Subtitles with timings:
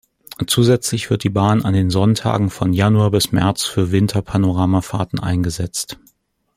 [0.47, 5.99] Zusätzlich wird die Bahn an den Sonntagen von Januar bis März für Winter-Panoramafahrten eingesetzt.